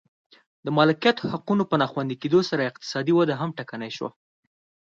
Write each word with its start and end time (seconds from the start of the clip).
د 0.65 0.67
مالکیت 0.77 1.17
حقونو 1.31 1.63
په 1.69 1.75
ناخوندي 1.81 2.15
کېدو 2.21 2.39
سره 2.49 2.61
اقتصادي 2.69 3.13
وده 3.15 3.35
ټکنۍ 3.57 3.91
شوه. 3.97 4.09